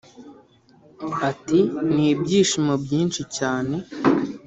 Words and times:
Ati 1.29 1.59
“Ni 1.93 2.05
ibyishimo 2.13 2.73
byinshi 2.83 3.21
cyane 3.37 3.75